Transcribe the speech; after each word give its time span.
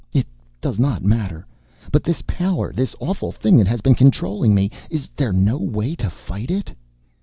It 0.13 0.25
does 0.61 0.79
not 0.79 1.03
matter. 1.05 1.45
But 1.91 2.03
this 2.03 2.23
power 2.25 2.73
this 2.73 2.95
awful 2.99 3.31
thing 3.31 3.55
that 3.57 3.67
has 3.67 3.81
been 3.81 3.93
controlling 3.93 4.55
me 4.55 4.71
is 4.89 5.09
there 5.15 5.31
no 5.31 5.59
way 5.59 5.93
to 5.97 6.09
fight 6.09 6.49
it?" 6.49 6.73